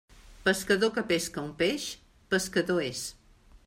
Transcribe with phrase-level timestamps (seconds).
[0.47, 1.87] Pescador que pesca un peix,
[2.35, 3.07] pescador és.